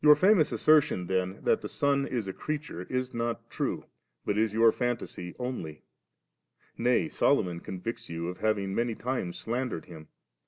[0.03, 3.85] Your ftmous assertion then, that tht Son Is a creature, is not true,
[4.25, 5.83] but is your fantasy only;
[6.75, 10.07] najr Solomon convicts you of having manv times slandered him.